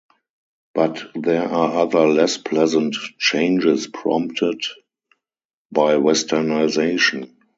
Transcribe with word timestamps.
But 0.73 1.11
there 1.13 1.47
are 1.47 1.75
other 1.85 2.07
less 2.07 2.35
pleasant 2.35 2.95
changes 3.19 3.85
prompted 3.85 4.59
by 5.71 5.93
westernization. 5.97 7.35